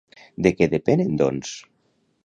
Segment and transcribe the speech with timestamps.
[0.47, 1.57] De què depenen, doncs?